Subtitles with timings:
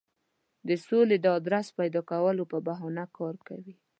[0.67, 3.73] د سولې د آدرس پیدا کولو په بهانه کار کوي.